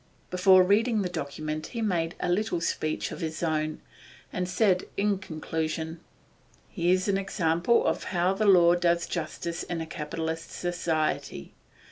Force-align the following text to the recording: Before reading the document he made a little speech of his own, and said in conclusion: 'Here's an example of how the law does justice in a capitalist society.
Before 0.31 0.63
reading 0.63 1.03
the 1.03 1.09
document 1.09 1.67
he 1.67 1.81
made 1.83 2.15
a 2.19 2.27
little 2.27 2.59
speech 2.59 3.11
of 3.11 3.21
his 3.21 3.43
own, 3.43 3.81
and 4.33 4.49
said 4.49 4.85
in 4.97 5.19
conclusion: 5.19 5.99
'Here's 6.69 7.07
an 7.07 7.19
example 7.19 7.85
of 7.85 8.05
how 8.05 8.33
the 8.33 8.47
law 8.47 8.73
does 8.73 9.05
justice 9.05 9.61
in 9.61 9.79
a 9.79 9.85
capitalist 9.85 10.49
society. 10.49 11.53